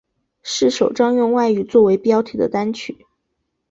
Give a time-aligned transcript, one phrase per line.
[0.41, 3.05] 是首张用外语作为标题的单曲。